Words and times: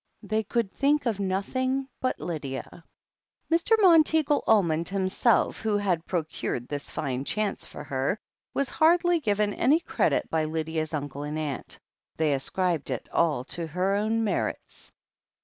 They 0.23 0.41
could 0.41 0.71
think 0.71 1.05
of 1.05 1.19
nothing 1.19 1.87
but 1.99 2.19
Lydia. 2.19 2.63
THE 2.63 2.69
HEEL 2.71 2.73
OF 2.73 3.53
ACHILLES 3.59 3.77
97 3.83 3.83
Mr. 3.83 3.83
Monteagle 3.83 4.43
Almond 4.47 4.87
himself, 4.89 5.59
who 5.59 5.77
had 5.77 6.07
procured 6.07 6.67
this 6.67 6.89
fine 6.89 7.23
chance 7.23 7.67
for 7.67 7.83
her, 7.83 8.17
was 8.55 8.69
hardly 8.69 9.19
given 9.19 9.53
any 9.53 9.79
credit 9.79 10.27
by 10.31 10.45
Lydia's 10.45 10.95
uncle 10.95 11.21
and 11.21 11.37
aunt 11.37 11.77
They 12.17 12.33
ascribed 12.33 12.89
it 12.89 13.09
all 13.13 13.43
to 13.43 13.67
her 13.67 13.93
own 13.93 14.23
merits. 14.23 14.91